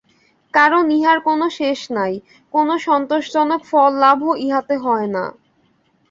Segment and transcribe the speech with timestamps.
[0.53, 2.13] কারণ ইহার কোন শেষ নাই,
[2.53, 5.23] কোন সন্তোষজনক ফল-লাভও ইহাতে হয় না।